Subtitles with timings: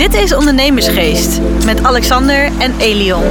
[0.00, 3.22] Dit is Ondernemersgeest met Alexander en Elion.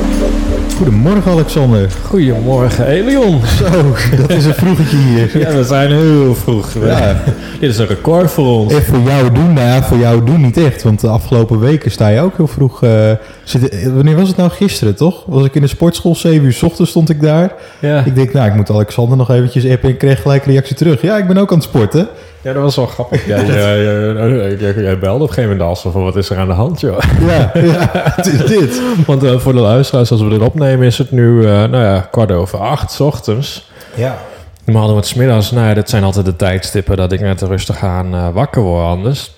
[0.78, 1.90] Goedemorgen Alexander.
[2.06, 3.42] Goedemorgen Elion.
[3.46, 5.30] Zo, dat is een vroegetje hier.
[5.40, 6.74] Ja, we zijn heel vroeg.
[6.84, 7.22] Ja.
[7.60, 8.74] Dit is een record voor ons.
[8.74, 10.84] En voor jou doen, nou ja, voor jou doen niet echt.
[10.84, 12.84] Want de afgelopen weken sta je ook heel vroeg.
[12.84, 13.12] eh,
[13.44, 15.24] zit, eh, wanneer was het nou gisteren, toch?
[15.26, 17.54] Was ik in de sportschool, 7 uur 's ochtends stond ik daar.
[17.80, 18.04] Ja.
[18.06, 20.76] Ik denk, nou, ik moet Alexander nog eventjes appen en ik kreeg gelijk een reactie
[20.76, 21.02] terug.
[21.02, 22.08] Ja, ik ben ook aan het sporten.
[22.42, 23.26] Ja, dat was wel grappig.
[23.26, 26.98] Jij, jij, belde op een gegeven moment van wat is er aan de hand, joh.
[27.20, 28.82] Ja, ja het is dit.
[29.06, 32.08] Want eh, voor de luisteraars, als we dit opnemen, is het nu eh, nou ja,
[32.12, 33.72] kwart over acht 's ochtends.
[33.96, 34.18] Ja.
[34.66, 35.52] Normaal doen we het 's middags.
[35.52, 38.86] Nou ja, dat zijn altijd de tijdstippen dat ik net rustig aan eh, wakker word
[38.86, 39.32] anders.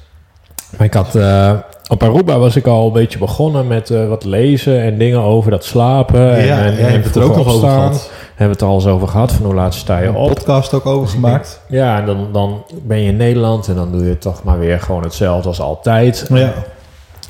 [0.77, 1.16] Maar ik had...
[1.91, 5.52] op Aruba was ik al een beetje begonnen met eh, wat lezen en dingen over
[5.52, 6.36] dat slapen.
[6.36, 8.12] en, Ja, en, en hebt het er ook nog over gehad.
[8.27, 10.27] Hebben we het al eens over gehad, van hoe laat sta je Een op.
[10.27, 11.62] podcast ook over gemaakt.
[11.68, 14.80] Ja, en dan, dan ben je in Nederland en dan doe je toch maar weer
[14.80, 16.26] gewoon hetzelfde als altijd.
[16.34, 16.54] Ja.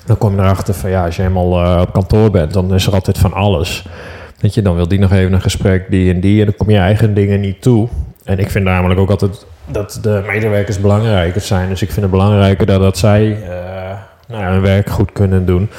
[0.06, 2.88] Dan kom je erachter van ja, als je helemaal eh, op kantoor bent, dan is
[2.88, 3.86] er altijd van alles.
[4.40, 6.70] Weet je, dan wil die nog even een gesprek, die en die, en dan kom
[6.70, 7.88] je eigen dingen niet toe.
[8.24, 11.70] En ik vind namelijk ook altijd dat de medewerkers belangrijker zijn.
[11.70, 13.81] Dus ik vind het belangrijker dat, dat zij eh,
[14.32, 15.70] nou ja, hun werk goed kunnen doen.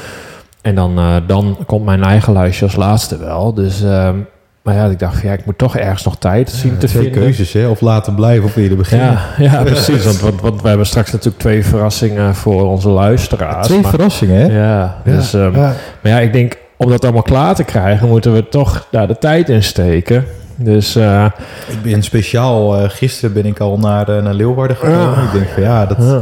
[0.61, 3.55] En dan, eh, dan komt mijn eigen lijstje als laatste wel.
[3.55, 4.17] Dus, ehm,
[4.62, 7.23] maar ja, ik dacht ja, ik moet toch ergens nog tijd zien te Twee vinden.
[7.23, 7.69] keuzes, hè?
[7.69, 9.19] Of laten blijven of eerder beginnen.
[9.39, 10.05] Ja, ja precies.
[10.05, 13.67] Want, want, want we hebben straks natuurlijk twee verrassingen voor onze luisteraars.
[13.67, 14.61] Twee maar- verrassingen, hè?
[14.61, 18.48] Ja, dus, ehm, maar ja, ik denk om dat allemaal klaar te krijgen, moeten we
[18.48, 20.25] toch daar de tijd in steken.
[20.56, 21.25] Dus eh,
[21.69, 25.14] Ik ben speciaal, eh, gisteren ben ik al naar, naar Leeuwarden gekomen.
[25.14, 25.23] Ja.
[25.23, 25.97] Ik denk van ja, dat...
[26.00, 26.20] ja.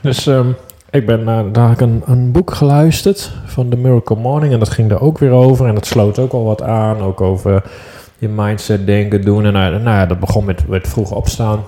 [0.00, 0.46] dus ehm,
[0.92, 5.00] ik ben daar een, een boek geluisterd van The Miracle Morning en dat ging er
[5.00, 7.62] ook weer over en dat sloot ook al wat aan, ook over
[8.18, 11.60] je mindset denken doen en nou, nou ja, dat begon met, met vroeg opstaan.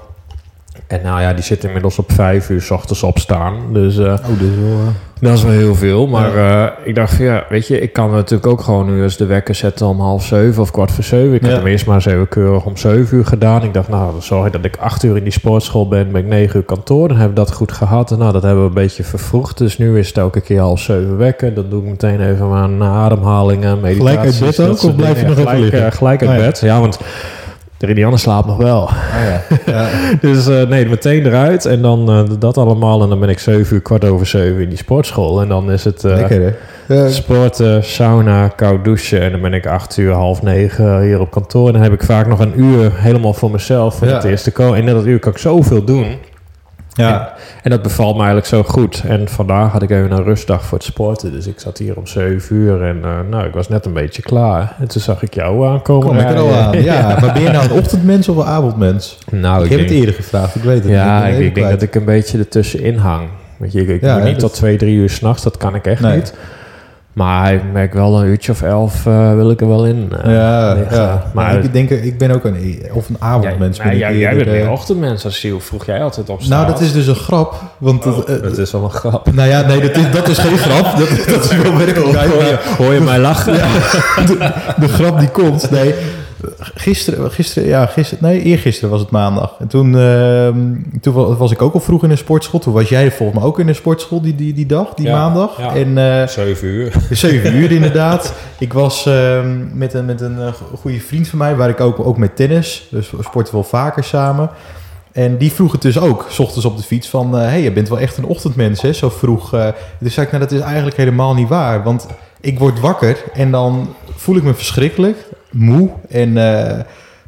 [0.86, 3.54] En nou ja, die zit inmiddels op vijf uur s ochtends opstaan.
[3.72, 4.78] Dus eh, Oh, dat is wel...
[4.78, 4.86] eh,
[5.20, 8.46] Dat is wel heel veel, maar eh, ik dacht ja, weet je, ik kan natuurlijk
[8.46, 11.34] ook gewoon nu eens de wekker zetten om half zeven of kwart voor zeven.
[11.34, 11.48] Ik Ja.
[11.48, 13.62] heb hem eerst maar eens even keurig om zeven uur gedaan.
[13.62, 16.20] Ik dacht, nou, dan zorg ik dat ik acht uur in die sportschool ben, ben
[16.20, 17.09] ik negen uur kantoor.
[17.09, 18.10] Dan hebben we dat goed gehad.
[18.10, 19.59] En nou, dat hebben we een beetje vervroegd.
[19.59, 21.54] Dus nu is het elke keer half zeven wekken.
[21.54, 24.36] Dan doe ik meteen even aan ademhalingen, meditaties.
[24.38, 25.92] Gelijk uit bed ook, of blijf je nog even gelijk, liggen?
[25.92, 26.98] gelijk uit Oh bed, ja, want
[27.87, 28.83] de Ridianne slaapt nog wel.
[28.83, 28.93] Oh
[29.27, 29.43] ja.
[29.67, 29.89] ja.
[30.21, 31.65] Dus eh, nee, meteen eruit.
[31.67, 33.03] En dan eh, dat allemaal.
[33.03, 35.41] En dan ben ik zeven uur, kwart over zeven in die sportschool.
[35.41, 36.56] En dan is het eh, Lekker?
[36.89, 37.09] Ja.
[37.09, 39.21] sporten, sauna, koud douchen.
[39.21, 41.67] En dan ben ik acht uur, half negen hier op kantoor.
[41.67, 43.95] En dan heb ik vaak nog een uur helemaal voor mezelf.
[43.95, 44.15] Voor Ja.
[44.15, 44.78] het eerste komen.
[44.78, 46.06] En in dat uur kan ik zoveel doen.
[46.94, 47.32] Ja.
[47.62, 49.03] En dat bevalt me eigenlijk zo goed.
[49.06, 51.32] En vandaag had ik even een rustdag voor het sporten.
[51.32, 52.82] Dus ik zat hier om zeven uur.
[52.82, 54.75] En eh, nou, ik was net een beetje klaar.
[54.81, 56.06] En toen zag ik jou aankomen.
[56.06, 56.83] Kom ik er al aan.
[56.83, 59.19] Ja, maar ben je nou een ochtendmens of een avondmens?
[59.31, 61.38] Nou, ik ik heb denk- het eerder gevraagd, ik weet het Ja, niet.
[61.41, 63.28] ik, denk dat ik een beetje ertussenin hang.
[63.56, 65.75] Weet je, ik, ik Ja, moet hè, niet tot twee, drie uur s'nachts, dat kan
[65.75, 66.16] ik echt Nee.
[66.16, 66.34] niet.
[67.14, 70.12] Maar ik merk wel een uurtje of elf eh, wil ik er wel in.
[70.22, 70.97] eh, Ja, liggen.
[70.97, 71.22] ja.
[71.34, 73.78] Maar ik denk, ik ben ook een, of een avondmens.
[73.78, 76.80] ben ik jij, bent meer eh, ochtendmens als hoe vroeg jij altijd op Nou, dat
[76.80, 77.54] is dus een grap.
[77.78, 79.32] Want Oh, het, dat is wel een grap.
[79.32, 80.98] nou ja, nee, dat is, dat is geen grap.
[80.98, 82.30] Dat, dat is wel werkelijkheid.
[82.30, 83.53] Hoor hoor je mij lachen?
[84.26, 85.70] de, de grap die komt.
[85.70, 85.94] Nee,
[86.59, 89.54] gisteren, gisteren, ja, gisteren, nee, eergisteren was het maandag.
[89.59, 90.56] En toen, ehm,
[91.00, 92.60] toen wa- was ik ook al vroeg in de sportschool.
[92.60, 95.16] Toen was jij volgens mij ook in de sportschool die, die, die dag, die Ja,
[95.19, 95.59] maandag.
[95.59, 95.75] ja.
[95.75, 96.92] En eh, Zeven uur.
[97.10, 98.34] zeven uur inderdaad.
[98.59, 101.81] Ik was ehm, met een, met een eh, go- goede vriend van mij, waar ik
[101.81, 102.86] ook, ook met tennis.
[102.91, 104.50] Dus we sporten wel vaker samen.
[105.12, 107.32] En die vroeg het dus ook, s ochtends op de fiets, van...
[107.34, 109.54] hé, hey, je bent wel echt een ochtendmens, hè, zo vroeg.
[109.54, 109.69] eh.
[109.98, 111.82] dus zei ik, nou, dat is eigenlijk helemaal niet waar.
[111.82, 112.06] Want
[112.41, 115.16] ik word wakker en dan voel ik me verschrikkelijk,
[115.54, 115.91] moe.
[116.09, 116.78] En eh,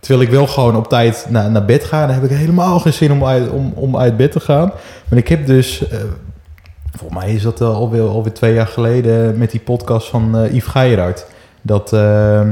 [0.00, 2.06] terwijl ik wel gewoon op tijd naar, naar bed ga...
[2.06, 4.72] dan heb ik helemaal geen zin om uit, om, om uit bed te gaan.
[5.08, 5.88] Maar ik heb dus...
[5.88, 5.98] eh,
[6.96, 9.38] volgens mij is dat alweer, alweer twee jaar geleden...
[9.38, 11.26] met die podcast van eh Yves Geiraert...
[11.66, 12.46] dat eh eh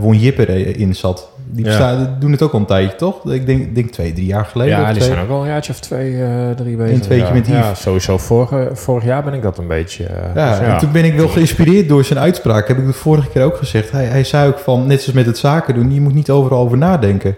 [0.00, 1.30] Won Jipper in zat.
[1.54, 2.16] Die, Ja.
[2.18, 3.24] doen het ook al een tijdje, toch?
[3.32, 4.78] Ik denk, denk twee, drie jaar geleden.
[4.78, 5.08] Ja, die twee.
[5.08, 6.94] zijn ook al een jaartje of twee, eh, drie bezig.
[6.94, 7.32] Een tweetje ja.
[7.32, 7.58] met Yves.
[7.58, 8.18] Ja, sowieso.
[8.18, 10.04] Vorige, vorig jaar ben ik dat een beetje...
[10.04, 12.68] eh, Ja, dus en toen ben ik wel geïnspireerd door zijn uitspraak.
[12.68, 13.90] Heb ik de vorige keer ook gezegd.
[13.90, 16.58] Hij, hij zei ook van, net zoals met het zaken doen, je moet niet overal
[16.58, 17.36] over nadenken.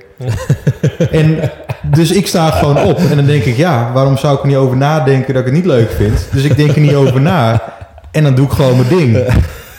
[1.10, 1.50] en
[1.82, 4.56] dus ik sta gewoon op en dan denk ik, ja, waarom zou ik er niet
[4.56, 6.28] over nadenken dat ik het niet leuk vind?
[6.32, 7.62] Dus ik denk er niet over na
[8.10, 9.18] en dan doe ik gewoon mijn ding.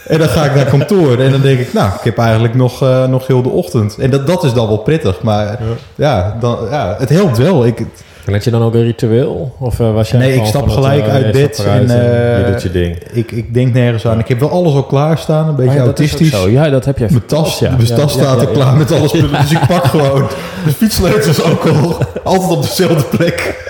[0.08, 2.82] En dan ga ik naar kantoor en dan denk ik, nou, ik heb eigenlijk nog,
[2.82, 3.98] eh, nog heel de ochtend.
[3.98, 5.60] En dat, dat is dan wel prettig, maar
[5.96, 7.66] ja, dan, ja het helpt wel.
[7.66, 7.80] Ik,
[8.26, 9.56] En had je dan ook een ritueel?
[9.60, 12.38] Of eh, was jij Nee, ik stap het, gelijk eh, uit je bed en, eh,
[12.38, 12.98] je doet je ding.
[13.12, 14.20] ik, ik denk nergens aan.
[14.20, 16.42] Ik heb wel alles al klaarstaan, een beetje Ah ja, dat is ook autistisch.
[16.42, 16.50] zo.
[16.50, 17.70] Ja, dat heb jij Mijn tas, ja.
[17.70, 18.78] mijn tas Ja, staat ja, er ja, klaar ja.
[18.78, 19.12] met alles.
[19.42, 20.28] Dus ik pak gewoon
[20.66, 21.98] de fietssleutels ook al.
[22.24, 23.64] Altijd op dezelfde plek.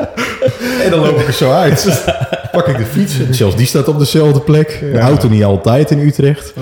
[0.84, 1.86] en dan loop ik er zo uit.
[2.58, 3.20] pak ik de fiets.
[3.30, 4.78] Zelfs die staat op dezelfde plek.
[4.92, 6.52] De auto niet altijd in Utrecht.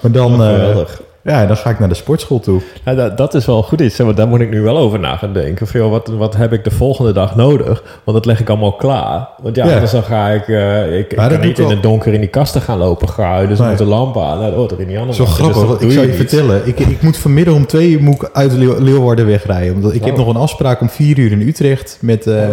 [0.00, 1.00] Maar dan, Oh, eh, geweldig.
[1.24, 2.60] Ja, dan ga ik naar de sportschool toe.
[2.84, 3.98] Ja, dat, dat is wel goed iets.
[3.98, 5.66] Want daar moet ik nu wel over na gaan denken.
[5.66, 7.82] Van, joh, wat, wat heb ik de volgende dag nodig?
[8.04, 9.28] Want dat leg ik allemaal klaar.
[9.42, 9.72] Want ja, Ja.
[9.72, 10.48] anders dan ga ik...
[10.48, 13.48] eh, ik kan niet in het donker in die kasten gaan lopen graaien.
[13.48, 13.68] Dus Nee.
[13.68, 14.38] met de lamp aan.
[14.38, 15.58] Nou, dat hoort er in die andere Zo grappig.
[15.58, 16.62] Dus dat doe ik zou je vertellen.
[16.66, 19.74] Ik, ik moet vanmiddag om twee uur moet ik uit Leeu- Leeuwarden wegrijden.
[19.74, 20.18] Omdat ik heb Oh.
[20.18, 22.48] nog een afspraak om vier uur in Utrecht met, eh,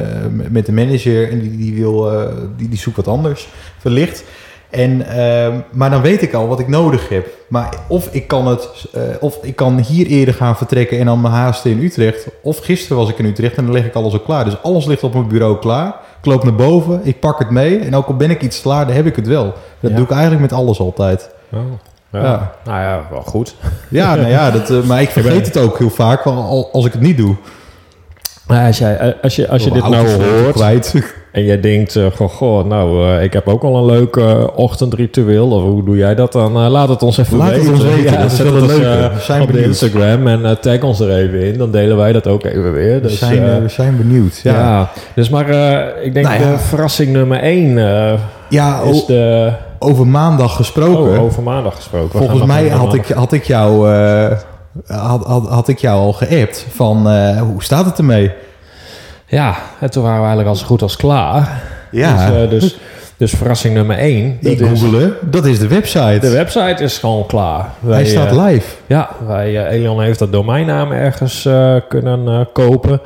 [0.49, 1.31] met de manager.
[1.31, 2.27] En die, die, wil, eh,
[2.57, 3.47] die, die zoekt wat anders.
[3.77, 4.23] Verlicht.
[4.69, 7.27] En, ehm, maar dan weet ik al wat ik nodig heb.
[7.47, 11.21] Maar of ik kan het, eh, of ik kan hier eerder gaan vertrekken en dan
[11.21, 12.27] mijn haasten in Utrecht.
[12.43, 14.45] Of gisteren was ik in Utrecht en dan leg ik alles al klaar.
[14.45, 15.87] Dus alles ligt op mijn bureau klaar.
[16.19, 17.79] Ik loop naar boven, ik pak het mee.
[17.79, 19.53] En ook al ben ik iets klaar, dan heb ik het wel.
[19.79, 19.95] Dat Ja.
[19.97, 21.29] doe ik eigenlijk met alles altijd.
[21.53, 21.59] Oh,
[22.11, 22.21] ja.
[22.23, 22.53] Ja.
[22.65, 23.55] Nou ja, wel goed.
[23.89, 26.25] Ja, nou ja, dat, eh, maar ik vergeet het ook heel vaak
[26.71, 27.35] als ik het niet doe.
[28.47, 30.93] Maar als, jij, eh, als je, als je dit nou Auto's hoort Kwijt.
[31.31, 31.95] En jij denkt...
[31.95, 35.51] eh, goh, goh, nou, eh, ik heb ook al een leuk eh, ochtendritueel.
[35.51, 36.51] Of hoe doe jij dat dan?
[36.51, 37.71] Laat het ons even Laat het weten.
[37.73, 39.65] ons weten, dat is zet het We zijn op benieuwd.
[39.65, 41.57] Instagram en tag ons er even in.
[41.57, 42.93] Dan delen wij dat ook even weer.
[42.93, 44.39] We, Dus, zijn, eh, eh, we zijn benieuwd.
[44.43, 44.89] Ja, ja.
[45.15, 45.49] dus maar
[46.01, 46.51] ik denk Nou ja.
[46.51, 47.77] de verrassing nummer één
[48.49, 49.51] ja is de...
[49.79, 51.17] over maandag gesproken.
[51.17, 52.11] Oh, over maandag gesproken.
[52.11, 53.87] We Volgens mij had ik, had, ik jou,
[54.87, 56.97] had, had, had ik jou al geappt van
[57.39, 58.31] hoe staat het ermee?
[59.29, 61.61] Ja, en toen waren we eigenlijk al zo goed als klaar.
[61.91, 62.77] Ja, Dus, eh, dus,
[63.17, 64.37] dus verrassing nummer één.
[64.41, 65.13] Is, googelen.
[65.21, 66.17] Dat is de website.
[66.19, 67.65] de website is gewoon klaar.
[67.79, 68.75] Wij, Hij staat eh, live.
[68.87, 71.47] Ja, wij, eh, Elion heeft dat domeinnaam ergens
[71.87, 73.01] kunnen kopen.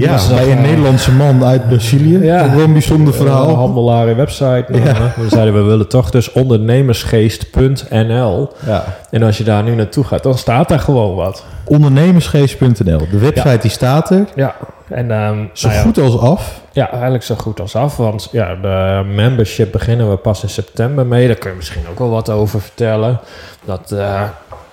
[0.00, 2.18] Ja, was, bij een eh, Nederlandse man uit Brazilië.
[2.24, 2.44] Ja.
[2.44, 3.54] Ook wel een bijzonder Eh, verhaal.
[3.54, 4.64] handelaar in website.
[4.68, 4.90] Nou, Ja.
[4.90, 8.50] eh, We zeiden, we willen toch dus ondernemersgeest.nl.
[8.66, 8.84] Ja.
[9.10, 11.44] En als je daar nu naartoe gaat, dan staat daar gewoon wat.
[11.64, 13.06] Ondernemersgeest.nl.
[13.10, 14.24] De website die staat er.
[14.34, 14.54] Ja,
[14.88, 16.60] en ehm, Zo nou ja, goed als af.
[16.72, 17.96] Ja, eigenlijk zo goed als af.
[17.96, 21.26] Want ja, de membership beginnen we pas in september mee.
[21.26, 23.18] Daar kun je misschien ook wel wat over vertellen.
[23.64, 24.22] Dat, eh,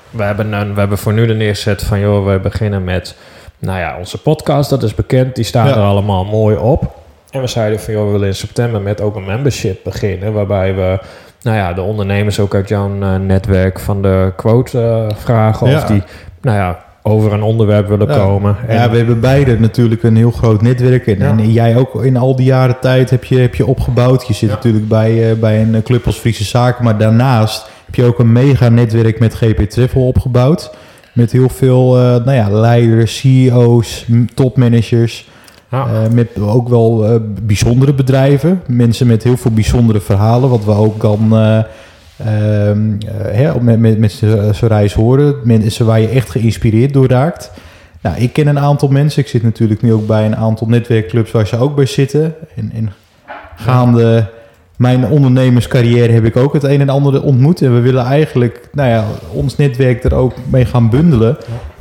[0.10, 2.00] we, hebben een, we hebben voor nu de neerzet van...
[2.00, 3.16] joh, we beginnen met
[3.60, 4.70] nou ja, onze podcast.
[4.70, 5.36] Dat is bekend.
[5.36, 5.76] Die staan Ja.
[5.76, 6.98] er allemaal mooi op.
[7.32, 7.94] En we zeiden van...
[7.94, 10.34] joh, we willen in september met ook een membership beginnen.
[10.34, 11.00] Waarbij we...
[11.42, 15.70] Nou ja, de ondernemers ook uit jouw eh, netwerk van de quote eh, vragen.
[15.70, 15.76] Ja.
[15.78, 16.04] Of die,
[16.42, 18.18] nou ja, over een onderwerp willen Ja.
[18.18, 18.56] komen.
[18.68, 21.08] En- Ja, we hebben beide natuurlijk een heel groot netwerk.
[21.08, 21.30] En, Ja.
[21.30, 24.28] en jij ook in al die jaren tijd heb je, heb je opgebouwd.
[24.28, 26.84] Je zit natuurlijk bij, eh, bij een club als Friese Zaken.
[26.84, 30.72] Maar daarnaast heb je ook een mega netwerk met GP Travel opgebouwd.
[31.20, 35.28] Met heel veel eh, nou ja, leiders, CEO's, topmanagers.
[35.72, 35.88] Ja.
[35.88, 38.62] Eh, met ook wel eh, bijzondere bedrijven.
[38.68, 40.50] Mensen met heel veel bijzondere verhalen.
[40.50, 41.58] Wat we ook dan eh,
[42.18, 44.12] ehm, eh, hè, met, met, met
[44.52, 45.36] z'n reis horen.
[45.44, 47.52] Mensen waar je echt geïnspireerd door raakt.
[48.02, 49.22] Nou, ik ken een aantal mensen.
[49.22, 52.36] Ik zit natuurlijk nu ook bij een aantal netwerkclubs waar ze ook bij zitten.
[52.56, 52.92] En, en
[53.56, 54.30] gaande
[54.80, 57.62] mijn ondernemerscarrière heb ik ook het een en ander ontmoet.
[57.62, 61.38] En we willen eigenlijk nou ja, ons netwerk er ook mee gaan bundelen.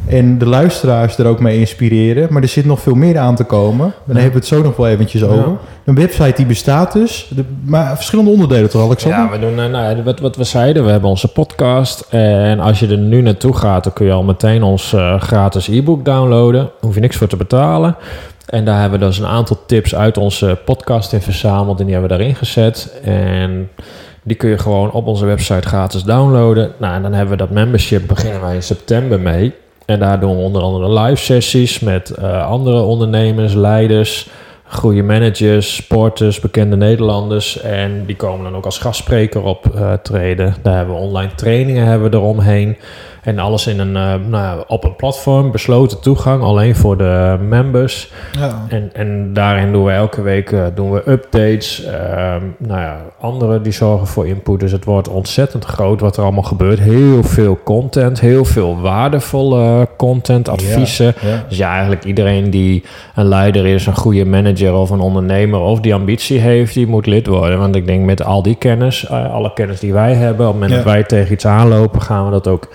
[0.06, 2.26] En de luisteraars er ook mee inspireren.
[2.30, 3.86] Maar er zit nog veel meer aan te komen.
[4.04, 4.22] Daar Ja.
[4.22, 5.26] hebben we het zo nog wel eventjes Ja.
[5.26, 5.52] over.
[5.84, 7.30] Een website die bestaat dus.
[7.34, 9.18] De, maar verschillende onderdelen toch, Alexander?
[9.20, 12.06] Ja, we doen, eh, nou, ja, wat, wat we zeiden, we hebben onze podcast.
[12.10, 15.68] En als je er nu naartoe gaat, dan kun je al meteen ons eh, gratis
[15.68, 16.60] e-book downloaden.
[16.60, 17.96] Daar hoef je niks voor te betalen.
[18.48, 21.78] En daar hebben we dus een aantal tips uit onze podcast in verzameld.
[21.78, 23.00] En die hebben we daarin gezet.
[23.04, 23.70] En
[24.22, 26.72] die kun je gewoon op onze website gratis downloaden.
[26.78, 29.52] Nou, en dan hebben we dat membership, beginnen wij in september mee.
[29.86, 34.28] En daar doen we onder andere live sessies met eh, andere ondernemers, leiders,
[34.64, 37.60] goede managers, sporters, bekende Nederlanders.
[37.60, 40.54] En die komen dan ook als gastspreker optreden.
[40.62, 42.76] Daar hebben we online trainingen hebben we eromheen.
[43.22, 47.36] En alles in een, eh, nou ja, op een platform, besloten toegang, alleen voor de
[47.48, 48.12] members.
[48.38, 48.64] Ja.
[48.68, 51.84] En, en daarin doen we elke week eh, doen we updates.
[51.84, 54.60] Ehm, nou ja, anderen die zorgen voor input.
[54.60, 56.78] Dus het wordt ontzettend groot wat er allemaal gebeurt.
[56.78, 61.14] Heel veel content, heel veel waardevolle content, adviezen.
[61.20, 61.44] Ja.
[61.48, 62.84] Dus ja, eigenlijk iedereen die
[63.14, 67.06] een leider is, een goede manager of een ondernemer of die ambitie heeft, die moet
[67.06, 67.58] lid worden.
[67.58, 70.60] Want ik denk met al die kennis, eh, alle kennis die wij hebben, op het
[70.60, 72.68] moment dat wij tegen iets aanlopen, gaan we dat ook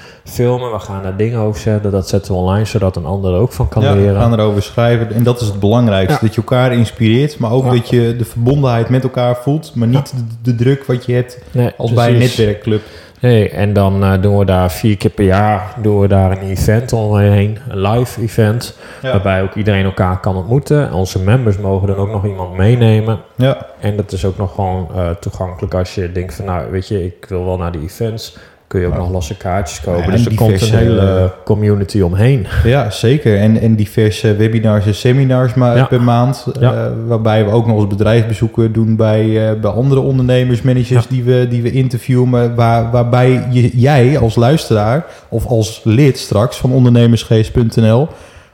[0.43, 0.71] filmen.
[0.71, 1.91] We gaan daar dingen over zetten.
[1.91, 4.15] Dat zetten we online, zodat een ander er ook van kan Ja, we leren.
[4.21, 5.11] gaan erover schrijven.
[5.13, 6.13] En dat is het belangrijkste.
[6.13, 6.19] Ja.
[6.21, 7.37] Dat je elkaar inspireert.
[7.39, 7.71] Maar ook Ja.
[7.71, 9.71] dat je de verbondenheid met elkaar voelt.
[9.75, 12.81] Maar niet de, de druk wat je hebt Nee, als bij een netwerkclub.
[13.19, 16.49] Nee, en dan eh, doen we daar vier keer per jaar doen we daar een
[16.49, 19.11] event omheen, een live event, Ja.
[19.11, 20.93] waarbij ook iedereen elkaar kan ontmoeten.
[20.93, 23.19] Onze members mogen dan ook nog iemand meenemen.
[23.35, 23.65] Ja.
[23.79, 27.05] En dat is ook nog gewoon eh, toegankelijk als je denkt van, nou, weet je,
[27.05, 28.37] ik wil wel naar die events.
[28.73, 30.03] Kun je ook nog losse kaartjes kopen.
[30.03, 32.47] Ja, dus en er komt een hele community omheen.
[32.63, 33.37] Ja, zeker.
[33.37, 35.85] En, en diverse webinars en seminars maar Ja.
[35.85, 36.45] per maand.
[36.59, 36.73] Ja.
[36.73, 41.23] eh, waarbij we ook nog eens bedrijfsbezoeken doen bij, eh, bij andere ondernemers, managers die,
[41.23, 42.29] we, die we interviewen.
[42.29, 48.07] maar Waar, waarbij je, jij als luisteraar of als lid straks van ondernemersgeest.nl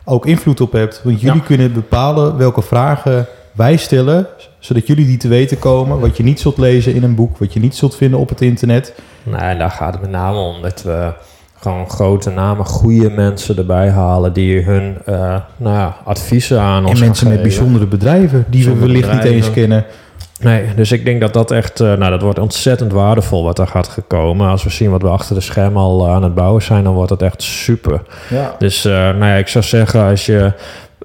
[0.05, 1.01] ook invloed op hebt.
[1.03, 3.27] Want jullie kunnen bepalen welke vragen
[3.59, 4.27] wij stellen,
[4.59, 5.99] zodat jullie die te weten komen.
[5.99, 8.41] Wat je niet zult lezen in een boek, wat je niet zult vinden op het
[8.41, 8.93] internet.
[9.23, 11.13] Nou, en daar gaat het met name om dat we
[11.59, 16.99] gewoon grote namen, goede mensen erbij halen die hun eh, nou ja, adviezen aan ons
[16.99, 19.85] En mensen met bijzondere bedrijven die we wellicht niet eens kennen.
[20.39, 23.67] Nee, dus ik denk dat dat echt, eh, nou dat wordt ontzettend waardevol wat er
[23.67, 24.49] gaat gekomen.
[24.49, 26.93] Als we zien wat we achter de schermen al eh, aan het bouwen zijn, dan
[26.93, 28.01] wordt het echt super.
[28.29, 28.55] Ja.
[28.59, 30.53] Dus eh, nou ja, ik zou zeggen, als je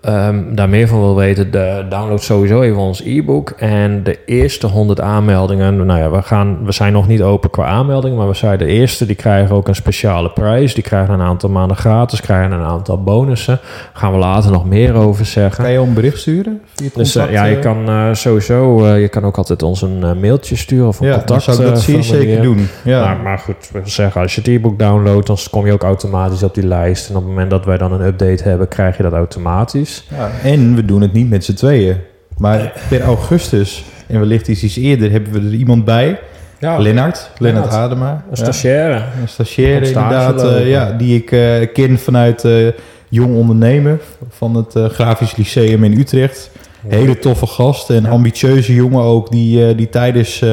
[0.05, 3.51] ehm, daar meer van wil weten, de, download sowieso even ons e-book.
[3.51, 7.65] En de eerste 100 aanmeldingen, nou ja, we, gaan, we zijn nog niet open qua
[7.65, 10.75] aanmeldingen, maar we zijn de eerste, die krijgen ook een speciale prijs.
[10.75, 13.59] Die krijgen een aantal maanden gratis, krijgen een aantal bonussen.
[13.63, 15.65] Daar gaan we later nog meer over zeggen.
[15.65, 16.61] Kan je een bericht sturen?
[16.95, 17.63] Dus eh, ja, je eh?
[17.63, 21.43] kan eh, sowieso, je kan ook altijd ons een mailtje sturen of een ja, contact.
[21.43, 22.05] zou ik dat formulier.
[22.05, 22.69] zeker doen.
[22.85, 23.01] Ja.
[23.05, 26.43] Maar, maar goed, we zeggen, als je het e-book downloadt, dan kom je ook automatisch
[26.43, 27.09] op die lijst.
[27.09, 29.94] En op het moment dat wij dan een update hebben, krijg je dat automatisch.
[30.11, 31.97] Ja, En we doen het niet met z'n tweeën.
[32.39, 36.19] Maar per augustus, en wellicht is iets eerder, hebben we er iemand bij.
[36.59, 37.71] Ja, Lennart, Lennart.
[37.71, 38.11] Adema.
[38.11, 39.05] een Ja, stagiaire.
[39.21, 42.67] een stagiaire inderdaad, eh, ja, die ik eh, ken vanuit eh,
[43.09, 46.51] Jong Ondernemen van het Grafisch Lyceum in Utrecht.
[46.87, 50.45] Hele toffe gast en ambitieuze jongen ook, die, die tijdens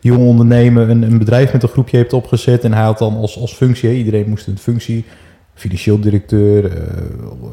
[0.00, 2.64] Jong Ondernemen een, een bedrijf met een groepje heeft opgezet.
[2.64, 5.04] En hij had dan als, als functie, iedereen moest een functie,
[5.58, 6.82] financieel directeur, eh,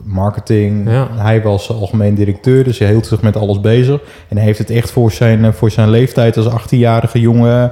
[0.03, 0.89] marketing.
[0.89, 1.07] Ja.
[1.11, 4.01] Hij was algemeen directeur, dus hij hield zich met alles bezig.
[4.27, 7.71] En hij heeft het echt voor zijn, eh, voor zijn leeftijd als 18-jarige jongen...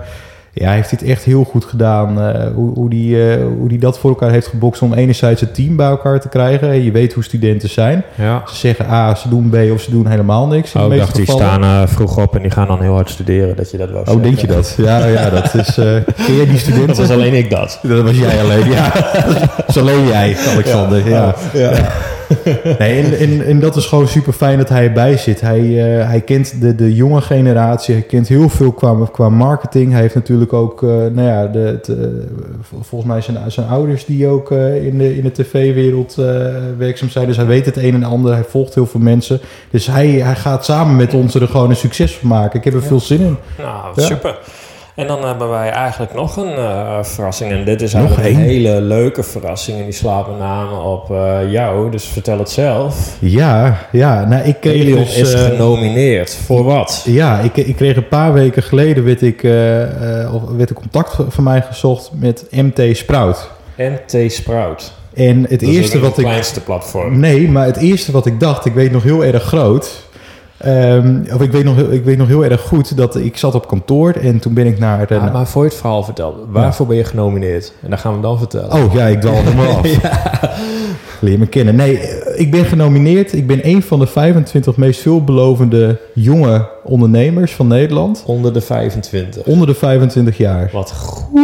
[0.55, 2.21] Ja, hij heeft dit echt heel goed gedaan.
[2.21, 5.55] eh, hoe, hoe, die, eh, hoe die dat voor elkaar heeft gebokst om enerzijds het
[5.55, 6.83] team bij elkaar te krijgen.
[6.83, 8.03] Je weet hoe studenten zijn.
[8.15, 8.43] Ja.
[8.47, 10.75] Ze zeggen A, ze doen B of ze doen helemaal niks.
[10.75, 11.47] Oh, ik dacht, die gevallen.
[11.47, 14.01] staan eh, vroeg op en die gaan dan heel hard studeren, dat je dat wel
[14.01, 14.75] Oh, denk je dat?
[14.77, 15.73] Ja, ja dat is...
[16.25, 16.87] ken jij die studenten?
[16.87, 17.79] Dat was alleen ik dat.
[17.81, 18.91] Dat was jij alleen, ja.
[19.57, 21.09] Dat is alleen jij, Alexander.
[21.09, 21.35] Ja.
[21.53, 21.71] ja.
[22.79, 25.41] Nee, en, en, en dat is gewoon super fijn dat hij erbij zit.
[25.41, 25.59] Hij,
[25.99, 29.91] eh, hij kent de, de jonge generatie, hij kent heel veel qua, qua marketing.
[29.91, 31.95] Hij heeft natuurlijk ook, eh, nou ja, de, eh,
[32.61, 36.15] vol- volgens mij zijn, zijn ouders die ook in, de, in de tv-wereld
[36.77, 37.27] werkzaam zijn.
[37.27, 39.39] Dus hij weet het een en ander, hij volgt heel veel mensen.
[39.69, 42.59] Dus hij, hij gaat samen met ons er gewoon een succes van maken.
[42.59, 43.37] Ik heb er veel zin in.
[43.57, 44.35] Nou, Ja.
[44.95, 47.51] En dan hebben wij eigenlijk nog een eh, verrassing.
[47.51, 49.77] En dit is Nog eigenlijk een hele leuke verrassing.
[49.77, 51.91] En die slaat met name op eh, jou.
[51.91, 53.15] Dus vertel het zelf.
[53.19, 54.25] Ja, ja.
[54.25, 56.35] Nou, ik kreeg Elion dus, is eh, genomineerd.
[56.45, 57.03] Voor wat?
[57.05, 61.17] Ja, ik, ik kreeg een paar weken geleden werd ik, eh, eh, werd er contact
[61.27, 63.49] van mij gezocht met MT Sprout.
[63.77, 64.93] NT Sprout.
[65.13, 66.25] En het Dat eerste wat het ik.
[66.25, 67.19] kleinste platform.
[67.19, 70.01] Nee, maar het eerste wat ik dacht, ik weet nog heel erg groot.
[70.63, 73.55] Ehm, of ik weet, nog, heel- ik weet nog heel erg goed dat ik zat
[73.55, 75.07] op kantoor en toen ben ik naar.
[75.07, 77.73] de- Ah, maar voor je het verhaal vertelt, waarvoor ben je genomineerd?
[77.83, 78.71] En dan gaan we dan vertellen.
[78.71, 79.87] Oh ja, ik dwaal helemaal af.
[81.19, 81.75] Leer me kennen.
[81.75, 81.99] Nee,
[82.35, 83.33] ik ben genomineerd.
[83.33, 88.23] Ik ben een van de 25 meest veelbelovende jonge ondernemers van Nederland.
[88.25, 89.43] Onder de 25.
[89.43, 90.69] Onder de 25 jaar.
[90.73, 91.41] Wat goed.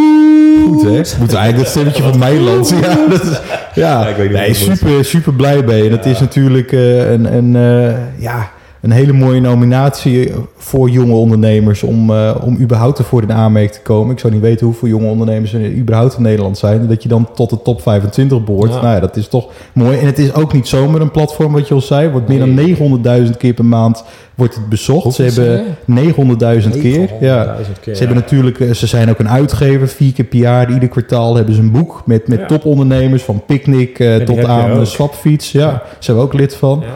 [0.67, 0.89] Goed, hè?
[1.19, 2.69] Moet eigenlijk het stemmetje van Nederland.
[2.69, 4.01] Ja, dat is, ja.
[4.03, 5.85] Ja, ik weet niet nee, super, super blij mee.
[5.85, 6.11] En het Ja.
[6.11, 8.49] is natuurlijk eh, een, een, eh, ja,
[8.81, 13.81] een hele mooie nominatie voor jonge ondernemers om, eh, om überhaupt ervoor in aanmerking te
[13.81, 14.13] komen.
[14.13, 16.87] Ik zou niet weten hoeveel jonge ondernemers er überhaupt in Nederland zijn.
[16.87, 18.73] Dat je dan tot de top 25 behoort.
[18.73, 18.81] Ja.
[18.81, 19.97] Nou ja, dat is toch mooi.
[19.97, 22.09] En het is ook niet zomaar een platform, wat je al zei.
[22.09, 22.65] Wordt meer dan Nee.
[22.65, 24.03] 900.000 keer per maand
[24.35, 25.13] wordt het bezocht.
[25.15, 27.09] Ze hebben 900.000 keer.
[27.19, 27.43] Ja.
[27.45, 27.95] 900.000 keer.
[27.95, 29.87] Ze hebben natuurlijk, eh, ze zijn ook een uitgever.
[29.87, 32.45] Vier keer per jaar, ieder kwartaal hebben ze een boek met, met Ja.
[32.45, 34.85] topondernemers van Picnic eh, tot aan de.
[34.85, 35.51] Swapfiets.
[35.51, 35.81] Ja, Ja.
[35.99, 36.79] zijn we ook lid van.
[36.81, 36.87] Ja.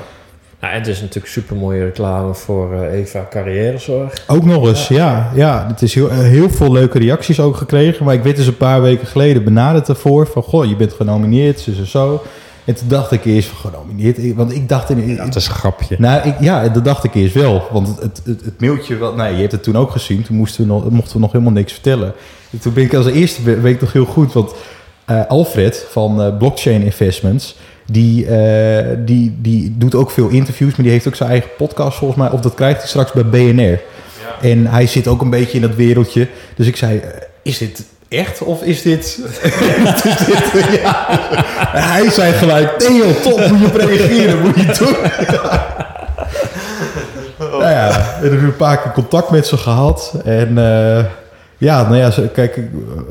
[0.63, 4.13] Nou, het is natuurlijk super mooie reclame voor eh, Eva Carrièrezorg.
[4.27, 5.31] Ook nog eens, ja.
[5.35, 5.67] ja.
[5.67, 8.05] het is heel, eh, heel veel leuke reacties ook gekregen.
[8.05, 10.27] Maar ik werd dus een paar weken geleden benaderd daarvoor.
[10.27, 12.23] Van, goh, je bent genomineerd, zo en zo.
[12.65, 14.35] En toen dacht ik eerst van, genomineerd?
[14.35, 14.89] Want ik dacht...
[14.89, 15.95] In, Dat is een grapje.
[15.99, 17.67] Nou, ik, ja, dat dacht ik eerst wel.
[17.71, 20.23] Want het, het, het, mailtje, wat, nee, je hebt het toen ook gezien.
[20.23, 22.13] Toen moesten we nog, mochten we nog helemaal niks vertellen.
[22.51, 24.53] En toen ben ik als eerste, weet ik nog heel goed, want
[25.05, 30.91] eh, Alfred van Blockchain Investments, die, eh, die, die doet ook veel interviews, maar die
[30.91, 32.29] heeft ook zijn eigen podcast volgens mij.
[32.29, 33.79] Of dat krijgt hij straks bij BNR.
[34.41, 36.27] En hij zit ook een beetje in dat wereldje.
[36.55, 37.09] Dus ik zei, eh,
[37.41, 38.99] is dit echt of is dit...
[40.03, 41.05] is dit ja.
[41.71, 44.95] Hij zei gelijk, joh, top, moet je op reageren, moet je doen.
[47.59, 47.89] nou ja,
[48.21, 50.13] ik heb een paar keer contact met ze gehad.
[50.23, 51.05] En eh,
[51.63, 52.59] Ja, nou ja, ze, kijk,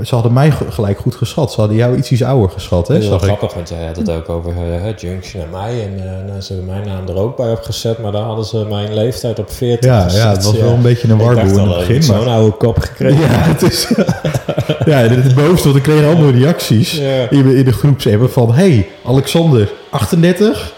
[0.02, 1.52] ze hadden mij ge- gelijk goed geschat.
[1.52, 2.94] Ze hadden jou iets, iets ouder geschat, hè?
[2.94, 3.22] Dat is wel ik.
[3.24, 5.82] grappig, want jij had het ook over eh, Junction en mij.
[5.82, 8.66] En eh, nou, ze hebben mijn naam er ook bij opgezet, maar daar hadden ze
[8.68, 10.22] mijn leeftijd op 40 Ja, gezet.
[10.22, 10.62] ja, het was ja.
[10.64, 12.02] wel een beetje een Ik warboel in het ik heb begin.
[12.02, 13.20] zo'n Maar, oude kop gekregen.
[13.20, 13.88] ja, het is...
[14.92, 16.98] ja, het is boos, want ik kreeg allemaal reacties
[17.30, 18.52] in, in de groepsapp van...
[18.54, 20.72] hey, Alexander, 38...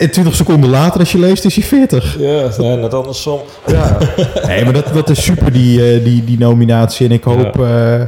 [0.00, 2.16] En 20 seconden later, als je leest, is hij 40.
[2.18, 3.40] Ja, nee, net andersom.
[3.66, 3.98] Ja.
[4.46, 7.06] Nee, maar dat, dat is super, die, eh, die, die nominatie.
[7.06, 7.60] En ik hoop...
[7.60, 8.02] eh,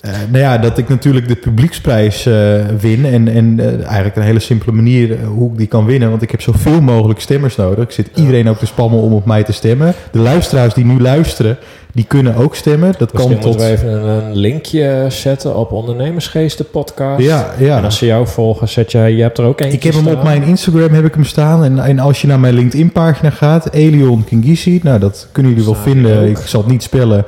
[0.00, 2.34] eh, nou ja, dat ik natuurlijk de publieksprijs eh,
[2.80, 3.04] win.
[3.04, 6.10] En, en eh, eigenlijk een hele simpele manier hoe ik die kan winnen.
[6.10, 7.84] Want ik heb zoveel mogelijk stemmers nodig.
[7.84, 9.94] Ik zit iedereen ook te spammen om op mij te stemmen.
[10.12, 11.58] De luisteraars die nu luisteren,
[11.92, 12.94] die kunnen ook stemmen.
[12.98, 13.60] Dat Misschien kan moeten tot...
[13.60, 17.22] we even een, linkje zetten op Ondernemersgeesten podcast.
[17.22, 17.76] Ja, ja.
[17.76, 20.06] En als ze jou volgen, zet jij, je hebt er ook eentje Ik heb hem
[20.06, 21.64] op mijn Instagram heb ik hem staan.
[21.64, 24.80] En, en als je naar mijn LinkedIn pagina gaat, Elion Kingisi.
[24.82, 26.28] Nou, dat kunnen jullie wel vinden.
[26.28, 27.24] Ik zal het niet spellen.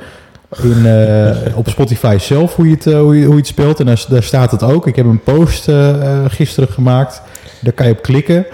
[0.63, 3.79] In, eh, op Spotify zelf hoe je het, eh, hoe je, hoe je het speelt.
[3.79, 4.87] En daar, daar staat het ook.
[4.87, 5.95] Ik heb een post eh,
[6.27, 7.21] gisteren gemaakt.
[7.59, 8.45] Daar kan je op klikken.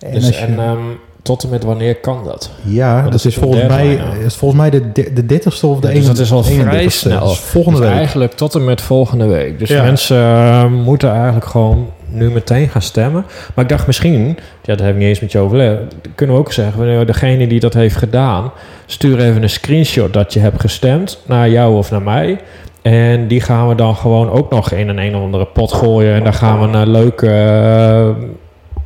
[0.00, 0.78] En Dus, als je- en ehm,
[1.22, 2.50] tot en met wanneer kan dat?
[2.64, 4.24] ja, dat is volgens mij, nou?
[4.24, 6.60] is volgens mij de, de, de 30ste of de Ja, dus dat is al 31ste.
[6.68, 7.30] vrij snel.
[7.30, 7.96] Is volgende Dus week.
[7.96, 9.58] eigenlijk tot en met volgende week.
[9.58, 9.82] Dus Ja.
[9.82, 13.24] mensen moeten eigenlijk gewoon nu meteen gaan stemmen.
[13.54, 15.80] Maar ik dacht misschien, ja, dat heb ik niet eens met je overlegd,
[16.14, 18.52] kunnen we ook zeggen, nou, degene die dat heeft gedaan,
[18.86, 22.38] stuur even een screenshot dat je hebt gestemd naar jou of naar mij.
[22.82, 26.14] En die gaan we dan gewoon ook nog in een een of andere pot gooien.
[26.14, 28.08] En daar gaan we een leuke eh,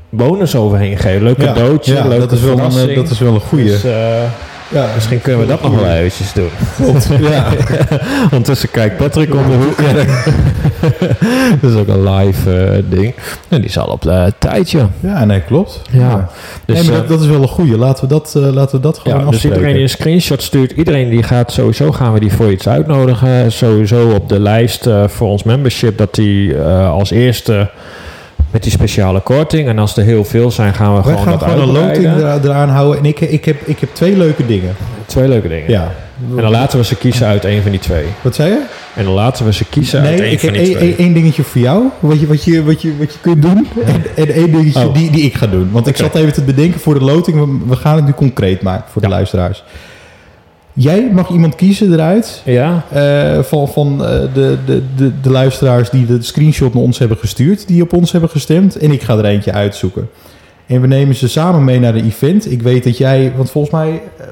[0.08, 1.22] bonus overheen geven.
[1.22, 3.64] Leuk cadeautje, ja, leuke dat is wel een, eh, dat is wel een goeie.
[3.64, 4.22] Dus, eh,
[4.68, 6.50] ja, misschien kunnen we dat nog wel eventjes doen.
[6.76, 7.46] Klopt, ja.
[8.24, 9.76] Ondertussen kijkt Patrick om de hoek.
[11.60, 13.14] dat is ook een live eh, ding.
[13.48, 14.86] En die is al op de tijdje.
[15.00, 15.80] ja, nee, klopt.
[15.90, 16.30] Ja.
[16.64, 17.78] Dus, nee, maar eh, dat, dat is wel een goeie.
[17.78, 19.56] Laten we dat, eh, laten we dat gewoon ja, dus afspreken.
[19.56, 23.52] iedereen die een screenshot stuurt, iedereen die gaat sowieso gaan we die voor iets uitnodigen.
[23.52, 27.70] Sowieso op de lijst eh, voor ons membership dat die eh, als eerste
[28.54, 29.68] met die speciale korting.
[29.68, 32.44] En als er heel veel zijn, gaan we gewoon gaan dat gewoon een loting er-
[32.44, 32.98] eraan houden.
[32.98, 34.74] En ik, ik, heb, ik heb twee leuke dingen.
[35.06, 35.70] Twee leuke dingen.
[35.70, 35.92] Ja.
[36.36, 38.04] En dan laten we ze kiezen uit een van die twee.
[38.22, 38.62] Wat zei je?
[38.94, 40.88] En dan laten we ze kiezen uit Nee, een ik van heb die één- twee.
[40.88, 41.82] één één dingetje voor jou.
[42.00, 43.68] Wat je, wat je, wat je, wat je kunt doen.
[43.84, 44.94] En, en één dingetje Oh.
[44.94, 45.68] die, die ik ga doen.
[45.72, 47.36] Want ik zat even te bedenken voor de loting.
[47.38, 49.64] We, we gaan het nu concreet maken voor de luisteraars.
[50.76, 52.42] Jij mag iemand kiezen eruit.
[52.44, 52.84] Ja?
[52.92, 57.16] eh, van van eh, de, de, de, de luisteraars die de screenshot naar ons hebben
[57.18, 57.66] gestuurd.
[57.68, 58.76] Die op ons hebben gestemd.
[58.78, 60.08] En ik ga er eentje uitzoeken.
[60.66, 62.50] En we nemen ze samen mee naar de event.
[62.50, 63.32] Ik weet dat jij...
[63.36, 64.02] Want volgens mij...
[64.18, 64.26] eh,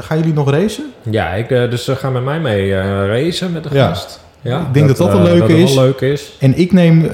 [0.00, 0.84] gaan jullie nog racen?
[1.10, 2.74] Ja, ik, dus ze gaan met mij mee
[3.06, 4.20] racen met de gast.
[4.40, 5.74] Ja, Ik denk dat dat een leuke dat is.
[5.74, 6.32] wel leuk is.
[6.40, 7.10] En ik neem,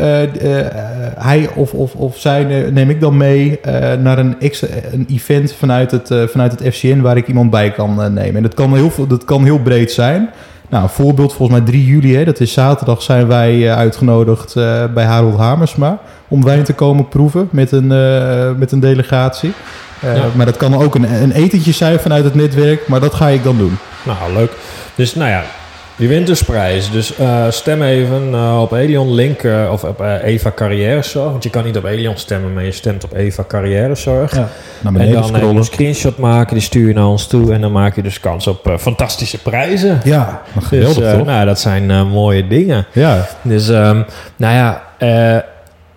[1.19, 5.07] hij of, of, of zij eh, neem ik dan mee eh, naar een, extra, een
[5.11, 8.37] event vanuit het, eh, vanuit het FCN waar ik iemand bij kan eh, nemen.
[8.37, 10.31] En dat kan, heel, veel- dat kan heel breed zijn.
[10.69, 14.57] Nou, een voorbeeld volgens mij 3 juli, hè, dat is zaterdag, zijn wij eh, uitgenodigd
[14.57, 15.99] eh, bij Harold Hamersma
[16.29, 19.53] om wijn te komen proeven met een, eh, met een delegatie.
[20.01, 20.23] Eh, Ja.
[20.35, 23.43] Maar dat kan ook een, een etentje zijn vanuit het netwerk, maar dat ga ik
[23.45, 23.77] dan doen.
[24.03, 24.51] Nou, leuk.
[24.95, 25.43] Dus nou ja,
[25.97, 26.91] je wint dus prijs.
[26.91, 31.31] Dus eh, stem even eh, op Elion Link eh, of op Eva Carrièrezorg.
[31.31, 34.35] Want je kan niet op Elion stemmen, maar je stemt op Eva Carrièrezorg.
[34.35, 34.49] Ja.
[34.81, 35.57] Naar En dan scrollen.
[35.57, 37.53] een screenshot maken, die stuur je naar ons toe.
[37.53, 40.01] En dan maak je dus kans op fantastische prijzen.
[40.05, 41.25] Ja, geweldig dus?
[41.27, 42.87] Nou, dat zijn mooie dingen.
[42.93, 44.03] Ja, Dus, ehm,
[44.37, 45.37] nou ja, eh,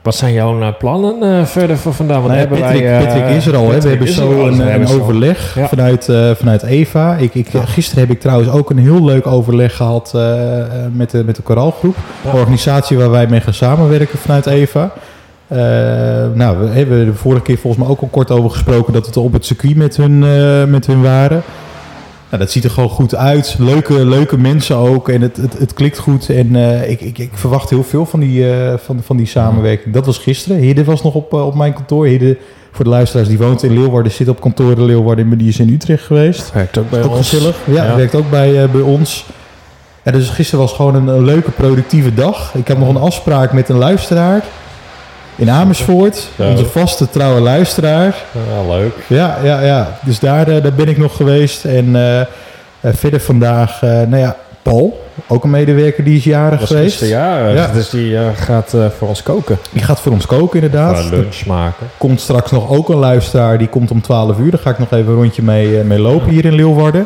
[0.06, 2.16] wat zijn jouw eh, plannen eh, verder voor vandaag?
[2.16, 3.72] Want Nou hebben Patrick, wij, eh, Patrick is er al.
[3.72, 3.82] Hè?
[3.82, 5.68] We hebben zo al, een, hebben overleg Ja.
[5.68, 7.16] vanuit, vanuit Eva.
[7.16, 7.66] Ik, ik, Ja.
[7.66, 11.36] Gisteren heb ik trouwens ook een heel leuk overleg gehad eh, eh, met, de, met
[11.36, 11.96] de Koraalgroep.
[12.24, 12.30] Ja.
[12.30, 14.92] Een organisatie waar wij mee gaan samenwerken vanuit Eva.
[16.34, 19.20] Nou, we hebben de vorige keer volgens mij ook al kort over gesproken dat we
[19.20, 20.20] op het circuit met hun,
[20.70, 21.44] met hun waren.
[22.30, 23.56] Nou, dat ziet er gewoon goed uit.
[23.60, 25.10] Leuke, leuke mensen ook.
[25.10, 26.30] En het, het, het klikt goed.
[26.30, 29.94] En eh, ik, ik, ik verwacht heel veel van die, eh, van, van die samenwerking.
[29.94, 30.58] Dat was gisteren.
[30.58, 32.06] Hidde was nog op, eh, op mijn kantoor.
[32.06, 32.38] Hidde,
[32.72, 34.12] voor de luisteraars, die woont in Leeuwarden.
[34.12, 35.28] Zit op kantoor in Leeuwarden.
[35.28, 36.52] Maar die is in Utrecht geweest.
[36.54, 37.30] Werkt ook bij ook ons.
[37.30, 37.58] gezellig.
[37.66, 37.96] Ja, Ja.
[37.96, 39.26] werkt ook bij, bij ons.
[40.04, 42.54] Ja, dus gisteren was gewoon een, een leuke, productieve dag.
[42.56, 44.44] Ik heb nog een afspraak met een luisteraar.
[45.38, 46.28] In Amersfoort.
[46.38, 46.44] Zo.
[46.50, 48.16] Onze vaste, trouwe luisteraar.
[48.32, 48.94] Ja, leuk.
[49.08, 49.98] Ja, ja, ja.
[50.06, 51.66] Dus daar, eh, daar ben ik nog geweest.
[51.66, 52.28] En eh, eh,
[52.82, 57.06] verder vandaag, nou ja, Paul, ook een medewerker die is jarig Was geweest.
[57.06, 57.68] jarig, Ja.
[57.74, 59.58] dus die gaat voor ons koken.
[59.72, 61.10] Die gaat voor ons koken inderdaad.
[61.12, 61.86] Lunch maken.
[61.86, 64.52] Er komt straks nog ook een luisteraar, die komt om 12 uur.
[64.52, 67.06] Daar ga ik nog even een rondje mee, mee lopen hier in Leeuwarden.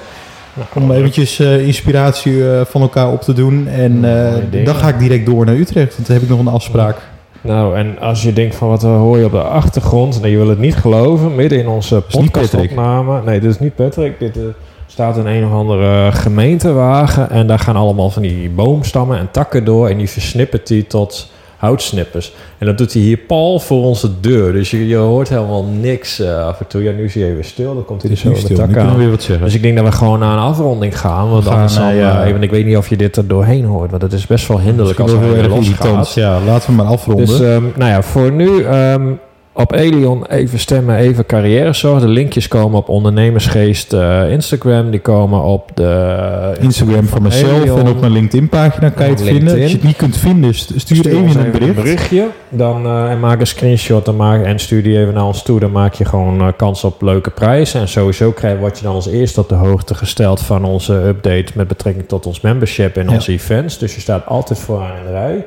[0.74, 3.68] Om eventjes inspiratie van elkaar op te doen.
[3.68, 4.02] En
[4.66, 6.96] dan ga ik direct door naar Utrecht, want dan heb ik nog een afspraak.
[7.42, 10.48] Nou, en als je denkt van wat hoor je op de achtergrond, nou, je wil
[10.50, 13.22] het niet geloven, midden in onze podcastopname.
[13.24, 14.20] Nee, dit is niet Patrick.
[14.20, 14.44] Dit, eh,
[14.88, 19.66] staat een een of andere gemeentewagen en daar gaan allemaal van die boomstammen en takken
[19.66, 22.34] door en die versnippert die tot houtsnippers.
[22.58, 24.54] En dat doet hij hier pal voor onze deur.
[24.54, 26.84] Dus je, je hoort helemaal niks eh, af en toe.
[26.84, 27.74] Ja, nu is hij even stil.
[27.74, 28.98] Dan komt hij er is zo met takken we aan.
[28.98, 29.46] weer wat zeggen.
[29.46, 31.30] Dus ik denk dat we gewoon naar een afronding gaan.
[31.30, 32.22] Want We gaan, anders dan, ja.
[32.22, 33.90] eh, even, ik weet niet of je dit er doorheen hoort.
[33.90, 36.14] Want het is best wel hinderlijk als Misschien weer heel erg irritant.
[36.14, 37.26] Ja, laten we maar afronden.
[37.26, 39.12] Dus ehm, nou ja, voor nu ehm,
[39.60, 42.02] op Elion even stemmen, even carrièrezorg.
[42.02, 44.90] De linkjes komen op ondernemersgeest eh, Instagram.
[44.90, 47.80] Die komen op de Instagram van mezelf Elion.
[47.80, 49.54] en op mijn LinkedIn-pagina kan je het vinden.
[49.62, 51.76] Als je het niet kunt vinden, st- stuur, Stuur even een bericht.
[51.76, 52.28] berichtje.
[52.50, 55.60] Dan, eh, en maak een screenshot dan maak, en stuur die even naar ons toe.
[55.60, 57.82] Dan maak je gewoon eh, kans op leuke prijzen.
[57.82, 61.52] En sowieso krijg, word je dan als eerste op de hoogte gesteld van onze update
[61.56, 63.14] met betrekking tot ons membership en Ja.
[63.14, 63.78] onze events.
[63.78, 65.46] Dus je staat altijd vooraan in de rij.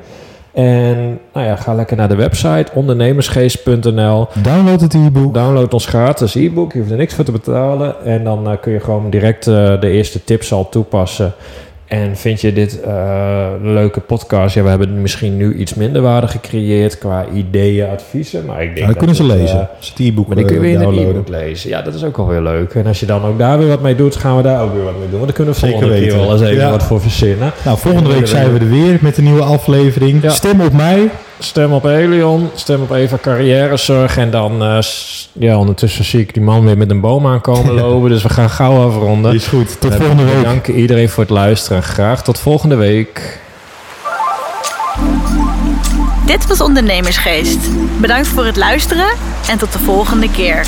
[0.53, 4.27] En nou ja, ga lekker naar de website ondernemersgeest.nl.
[4.41, 5.33] Download het e-book.
[5.33, 6.73] Download ons gratis e-book.
[6.73, 8.05] Je hoeft er niks voor te betalen.
[8.05, 11.33] En dan eh, kun je gewoon direct eh, de eerste tips al toepassen.
[11.93, 14.55] En vind je dit eh, een leuke podcast?
[14.55, 18.45] Ja, we hebben misschien nu iets minder waarde gecreëerd qua ideeën, adviezen.
[18.45, 19.59] Maar ik denk Ja, dan kunnen ze dat het, lezen.
[19.59, 21.69] eh, Als ze het e-book maar kun je eh, weer in e-book lezen.
[21.69, 22.73] Ja, dat is ook alweer leuk.
[22.73, 24.83] En als je dan ook daar weer wat mee doet, gaan we daar ook weer
[24.83, 25.19] wat mee doen.
[25.19, 26.25] Want dan kunnen we Zeker volgende keer weten.
[26.27, 26.69] wel eens even Ja.
[26.69, 27.51] wat voor verzinnen.
[27.65, 30.21] Nou, volgende week dat- zijn we er weer met een nieuwe aflevering.
[30.23, 30.29] Ja.
[30.29, 31.09] Stem op mij.
[31.39, 34.17] Stem op Elion, stem op Eva Carrièrezorg.
[34.17, 34.77] En dan, eh,
[35.31, 38.09] ja, ondertussen zie ik die man weer met een boom aankomen lopen.
[38.09, 39.33] Dus we gaan gauw afronden.
[39.33, 39.81] Is goed.
[39.81, 40.35] Tot We volgende week.
[40.35, 41.83] Bedanken iedereen voor het luisteren.
[41.83, 43.39] Graag tot volgende week.
[46.25, 47.59] Dit was Ondernemersgeest.
[48.01, 49.07] Bedankt voor het luisteren
[49.49, 50.65] en tot de volgende keer.